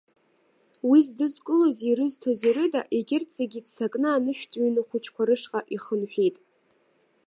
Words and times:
Уи 0.89 0.99
здызкылози 1.07 1.87
ирызҭози 1.91 2.53
рыда, 2.55 2.81
егьырҭ 2.97 3.29
зегьы 3.37 3.59
иццакны 3.61 4.09
анышәтәҩны 4.13 4.81
хәыҷқәа 4.87 5.23
рышҟа 5.27 5.59
ихынҳәит. 5.75 6.35